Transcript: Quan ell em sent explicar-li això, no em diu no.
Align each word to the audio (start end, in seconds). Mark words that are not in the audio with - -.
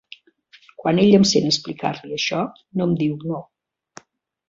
Quan 0.83 1.01
ell 1.03 1.17
em 1.19 1.27
sent 1.33 1.47
explicar-li 1.51 2.19
això, 2.19 2.43
no 2.77 2.91
em 2.91 2.99
diu 3.07 3.17
no. 3.31 3.47